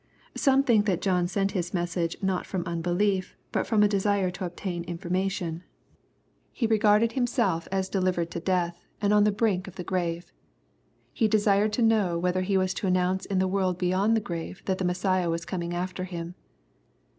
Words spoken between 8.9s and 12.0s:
and on the brink of tiie grave. He desired to